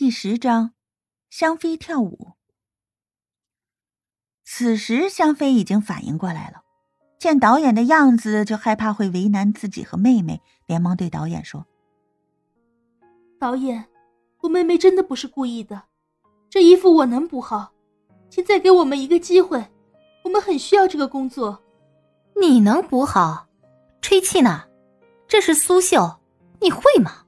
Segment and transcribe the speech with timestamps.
[0.00, 0.72] 第十章，
[1.28, 2.30] 香妃跳舞。
[4.42, 6.62] 此时，香妃已经反应过来了，
[7.18, 11.66] 见导演的样子，就害怕会为难自己和妹妹，连忙对导演说
[13.38, 13.90] ：“导演，
[14.40, 15.82] 我妹妹真的不是故意的，
[16.48, 17.74] 这衣服我能补好，
[18.30, 19.62] 请再给我们一个机会，
[20.24, 21.62] 我们很需要这个工作。
[22.40, 23.46] 你能补好？
[24.00, 24.66] 吹气呢？
[25.28, 26.20] 这是苏绣，
[26.58, 27.26] 你会吗？”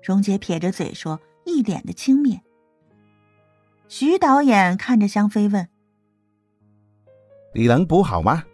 [0.00, 1.18] 荣姐撇着嘴说。
[1.50, 2.40] 一脸的轻蔑。
[3.88, 5.68] 徐导演看着香妃问
[7.54, 8.44] ：“你能补好吗？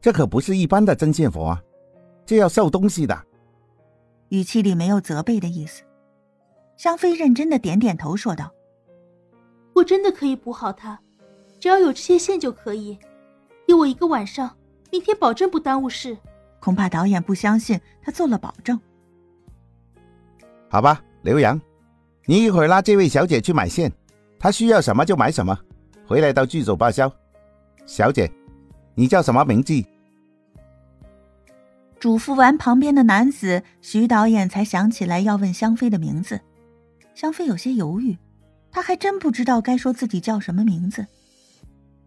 [0.00, 1.62] 这可不是一般的针线活啊，
[2.24, 3.26] 这要绣东西的。”
[4.30, 5.82] 语气里没有责备的意思。
[6.76, 8.50] 香妃认真的点点头，说道
[9.74, 10.98] ：“我真的可以补好它，
[11.60, 12.98] 只要有这些线就可以。
[13.66, 14.56] 给我一个晚上，
[14.90, 16.16] 明天保证不耽误事。”
[16.60, 18.80] 恐怕导演不相信他做了保证。
[20.68, 21.60] 好吧，刘洋。
[22.24, 23.92] 你一会儿拉这位小姐去买线，
[24.38, 25.58] 她需要什么就买什么，
[26.06, 27.12] 回来到剧组报销。
[27.84, 28.30] 小姐，
[28.94, 29.84] 你叫什么名字？
[31.98, 36.40] 嘱咐完旁边的男子，徐导演才想起来要问香妃的名字。
[37.14, 38.16] 香妃有些犹豫，
[38.70, 41.06] 她还真不知道该说自己叫什么名字。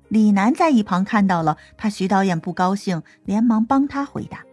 [0.08, 4.44] 李楠在一旁看到了，怕徐导演不高兴，连忙帮他回答：“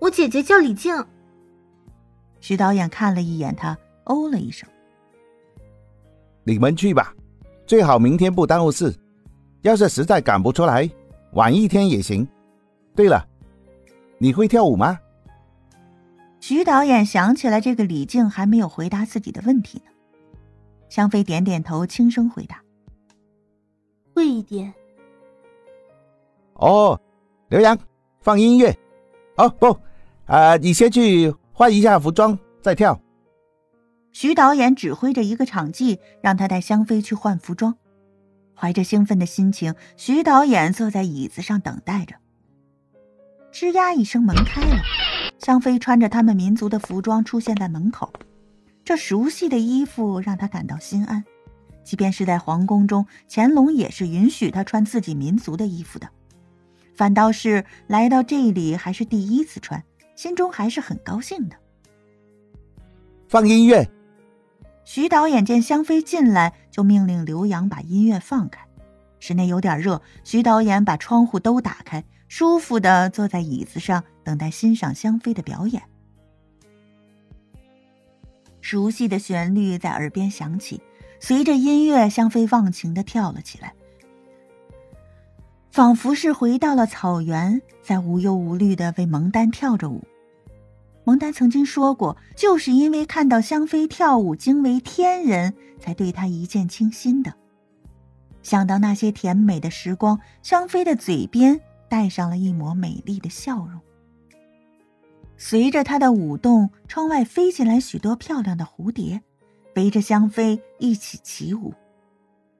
[0.00, 1.06] 我姐姐叫李静。”
[2.40, 4.68] 徐导演看了一眼他，哦了一声。
[6.48, 7.14] 你们去吧，
[7.66, 8.96] 最好明天不耽误事。
[9.60, 10.88] 要是实在赶不出来，
[11.32, 12.26] 晚一天也行。
[12.96, 13.22] 对了，
[14.16, 14.98] 你会跳舞吗？
[16.40, 19.92] 徐导演想起来，这个李静还没有回答自己的问题呢。
[20.88, 22.62] 香妃点点头，轻声回答
[24.16, 24.72] ：“会一点。”
[26.56, 26.98] 哦，
[27.50, 27.78] 刘洋，
[28.22, 28.74] 放音乐。
[29.36, 29.78] 哦不，
[30.24, 32.98] 啊，你先去换一下服装再跳。
[34.12, 37.76] 徐导演指挥着一个场记，让他带香妃去换服装。
[38.54, 42.16] 怀着兴奋的心情，徐导演坐在椅子上等待着。
[43.52, 44.82] 吱呀一声，门开了，
[45.38, 48.12] 香妃穿着他们民族的服装出现在门口。
[48.84, 51.22] 这熟悉的衣服让他感到心安，
[51.84, 56.08] 即便是在皇宫中，乾隆也是允许他穿自己民族的衣服的。
[56.96, 59.84] 反倒是来到这里还是第一次穿，
[60.16, 61.56] 心中还是很高兴的。
[63.28, 63.88] 放音乐。
[64.90, 68.66] 徐导演见香妃进来，就命令刘洋把音乐放开。
[69.20, 75.82] 室内有点热，徐导演把窗户都打开，舒服的坐在椅子上，等待欣赏香妃的表演。
[78.62, 80.80] 熟悉的旋律在耳边响起，
[81.20, 83.74] 随着音乐，香妃忘情的跳了起来，
[85.70, 90.02] 仿佛是回到了草原，在无忧无虑的为蒙丹跳着舞。
[91.08, 97.32] 蒙丹曾经说过，就是因为看到香妃跳舞惊为天人，才对她一见倾心的。
[98.42, 101.58] 想到那些甜美的时光，香妃的嘴边
[101.88, 103.80] 带上了一抹美丽的笑容。
[105.38, 109.22] 随着她的舞动，窗外飞进来许多漂亮的蝴蝶，
[109.76, 111.72] 围着香妃一起起舞。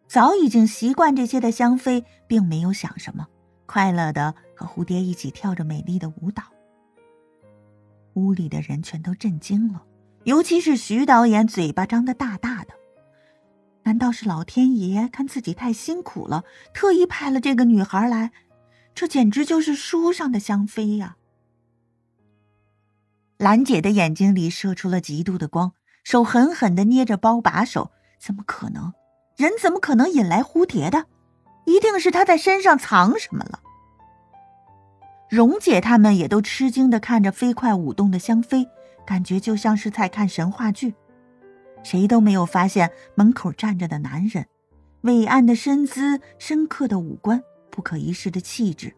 [0.07, 3.27] 早已经习惯这些的香妃，并没有想什么，
[3.67, 6.45] 快乐的和蝴蝶一起跳着美丽的舞蹈。
[8.19, 9.85] 屋里的人全都震惊了，
[10.25, 12.75] 尤其是徐导演，嘴巴张得大大的。
[13.85, 18.33] 难道是老天爷看自己太辛苦了，特意派了这个女孩来？
[18.95, 21.17] 这简直就是书上的香妃呀！
[23.39, 27.93] 兰姐的眼睛里射出了嫉妒的光，手狠狠的捏着包把手。
[28.19, 28.93] 怎么可能？
[29.37, 31.07] 人怎么可能引来蝴蝶的？
[31.65, 33.61] 一定是他在身上藏什么了。
[35.29, 38.67] 蓉姐他们也都吃惊的看着飞快舞动的香妃，
[39.07, 40.95] 感觉就像是在看神话剧。
[41.83, 44.47] 谁都没有发现门口站着的男人，
[45.03, 48.95] 伟岸的身姿，深刻的五官，不可一世的气质。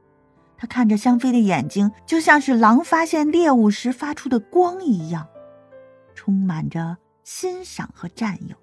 [0.56, 5.26] 他看着香妃的眼睛，就像是狼发现猎物时发出的光一样，
[6.14, 8.56] 充满着欣赏和占有。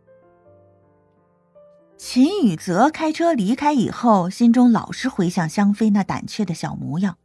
[1.97, 7.17] 秦宇泽开车离开以后，心中老是回想香妃那胆怯的小模样。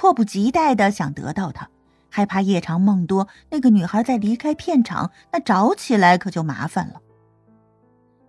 [0.00, 1.68] 迫不及待的想得到她，
[2.08, 3.28] 害怕夜长梦多。
[3.50, 7.02] 那个女孩在离开片场，那找起来可就麻烦了。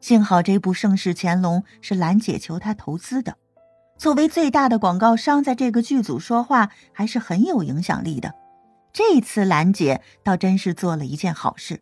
[0.01, 3.37] 幸好这部《盛世乾隆》是兰姐求他投资的，
[3.97, 8.33] 作为最大的广告商，在这个剧组说话还是很有影响力的。
[8.91, 11.81] 这次兰姐倒真是做了一件好事。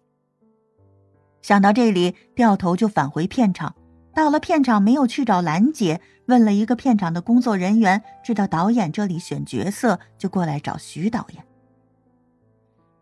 [1.42, 3.74] 想到这里，掉头就返回片场。
[4.14, 11.44] 到了片场，没有去找兰姐，问了一个片场的工作人员，知道导演这里选角色，就过来找徐导演。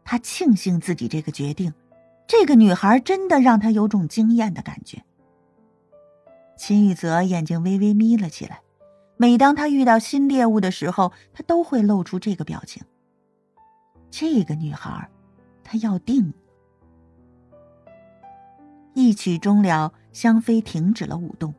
[0.04, 1.74] 他庆幸自己这个决定，
[2.28, 5.04] 这个女孩真的让他有种惊艳的感觉。
[6.56, 8.62] 秦宇泽眼睛微微眯了起来，
[9.18, 12.84] 每当他遇到新猎物的时候，他都会露出这个表情。
[14.10, 15.10] 这个女孩，
[15.64, 16.34] 他要定。
[18.94, 21.54] 一曲终了，香妃停止了舞动，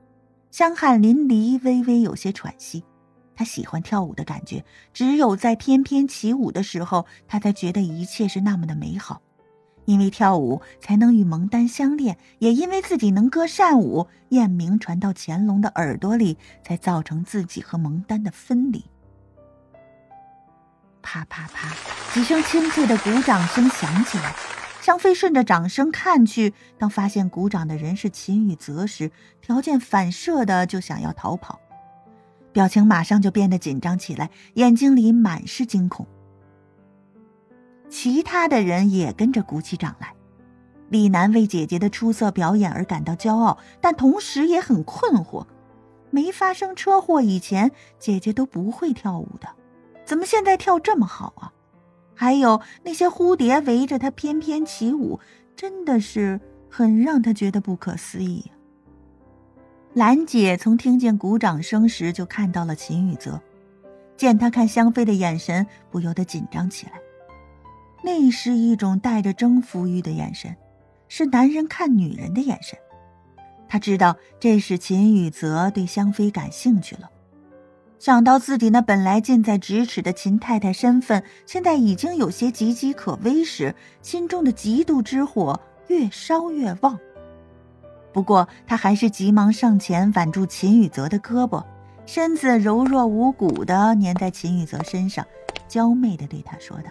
[0.51, 2.83] 香汗淋漓，微微有些喘息。
[3.37, 9.23] 她喜欢跳舞的感觉，只有在翩翩起舞的时候，她才觉得一切是那么的美好。
[9.85, 18.85] 因为跳舞才能与蒙丹相恋，也因为自己能歌善舞，艳名传到乾隆的耳朵里，才造成自己和蒙丹的分离。
[21.01, 21.73] 啪啪啪，
[22.13, 24.35] 几声清脆的鼓掌声响起来。
[24.81, 29.11] 香妃顺着掌声看去，当发现鼓掌的人是秦宇泽时，
[29.41, 31.61] 条件反射的就想要逃跑，
[32.53, 36.07] 表情马上就变得紧张起来，眼睛里满是惊恐。
[37.91, 40.15] 其他的人也跟着鼓起掌来。
[40.89, 45.47] 李楠为姐姐的出色表演而感到骄傲，但同时也很困惑：
[46.11, 49.49] 没发生车祸以前，姐姐都不会跳舞的，
[50.07, 51.53] 怎么现在跳这么好啊？
[52.21, 55.21] 还有那些蝴蝶围着他翩翩起舞，
[55.55, 58.51] 真的是很让他觉得不可思议。
[59.95, 63.41] 兰姐从听见鼓掌声时就看到了秦宇泽，
[64.17, 66.95] 见他看香妃的眼神，不由得紧张起来。
[68.03, 70.57] 那是一种带着征服欲的眼神，
[71.07, 72.77] 是男人看女人的眼神。
[73.69, 77.09] 他知道这是秦宇泽对香妃感兴趣了。
[77.99, 86.99] 想到自己那本来近在咫尺的秦太太身份，现在已经有些岌岌可危时，心中的嫉妒之火越烧越旺。
[88.13, 91.65] 不过他还是急忙上前挽住秦宇泽的胳膊，
[92.07, 95.27] 身子柔弱无骨的粘在秦宇泽身上，
[95.67, 96.91] 娇媚的对他说道：“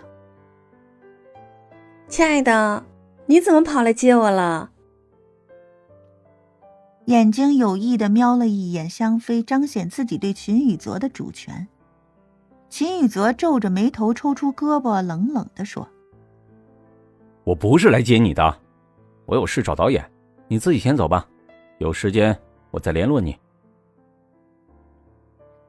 [2.08, 2.84] 亲爱的，
[3.26, 4.72] 你怎么跑来接我了？”
[7.08, 11.66] 眼睛有意的瞄了一眼香妃，彰显自己对秦宇泽的主权。
[12.70, 15.88] 秦宇泽皱着眉头，抽出胳膊，冷冷的说
[17.46, 18.60] ：“我不是来接你的，
[19.26, 20.06] 我有事找导演，
[20.50, 21.26] 你自己先走吧，
[21.78, 22.38] 有时间
[22.72, 23.38] 我再联络你。”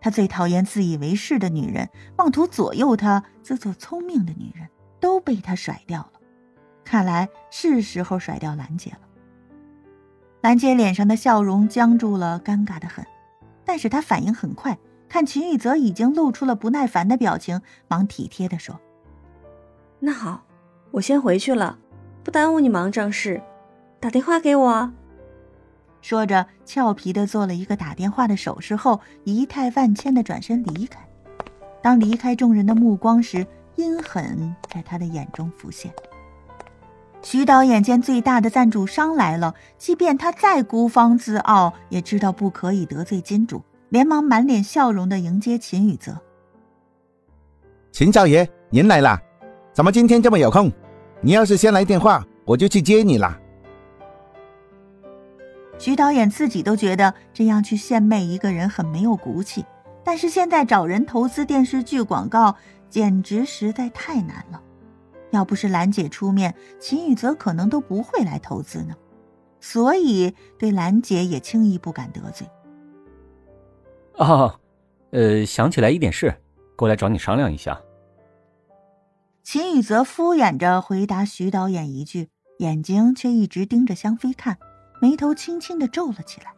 [0.02, 4.68] 他最讨厌自以为是的女人，妄图左右他、自作聪明的女人，
[4.98, 6.14] 都被他甩掉了。
[6.84, 9.07] 看来是时候甩掉兰姐了。
[10.40, 13.04] 兰姐脸上的笑容僵住了，尴尬的很。
[13.64, 18.78] 但是她反应很快，看秦宇泽已经露出了不耐烦的表情，忙体贴的说
[19.98, 20.44] ：“那好，
[20.92, 21.78] 我先回去了，
[22.22, 23.42] 不耽误你忙正事。
[24.00, 24.92] 打电话给我。”
[26.00, 31.00] 说着，俏皮的做了一个打电话的手势后，仪态万千的转身离开。
[31.82, 33.44] 当离开众人的目光时，
[33.74, 35.92] 阴狠在他的眼中浮现。
[37.20, 46.16] 徐导演见最大的赞助商来了，即便他再孤芳自傲，也知道不可以得罪金主，连忙满脸笑容的迎接秦宇泽。
[47.90, 49.20] 秦少爷，您来啦？
[49.72, 50.72] 怎么今天这么有空？
[51.20, 53.38] 你要是先来电话，我就去接你啦。
[55.76, 59.64] 徐导演自己都觉得这样去献媚一个人很没有骨气，
[60.04, 62.54] 但是现在找人投资电视剧广告，
[62.88, 64.62] 简直实在太难了。
[65.30, 68.94] 要不是兰姐出面，秦宇泽可能都不会来投资呢。
[69.60, 72.46] 所以对兰姐也轻易不敢得罪。
[74.14, 74.58] 哦，
[75.10, 76.34] 呃，想起来一点事，
[76.76, 77.80] 过来找你商量一下。
[79.42, 84.58] 秦宇泽敷衍着回答徐导演一句，眼睛却一直盯着香妃看，
[85.00, 86.52] 眉头轻轻的皱了起来。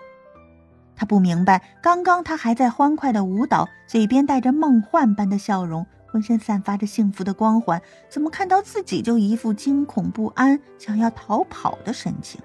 [0.96, 5.86] 他不明白，刚刚他还在欢快的舞蹈，嘴边带着梦幻般的笑容。
[6.10, 12.40] 浑身散发着幸福的光环，怎么看到自己就一副惊恐不安、想要逃跑的神情？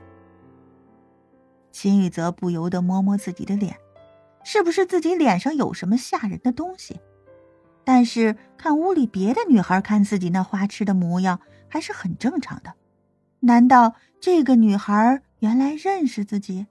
[1.71, 3.75] 秦宇泽不由得摸摸自己的脸，
[4.43, 6.99] 是不是自己脸上有什么吓人的东西？
[7.83, 12.73] 但是看屋里别的女孩看自己那花痴的模样，还是很正常的。
[13.41, 16.65] 难道这个女孩原来认识自己？